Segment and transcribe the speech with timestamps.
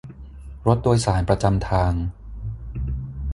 [0.67, 1.93] รถโดยสารประจำทาง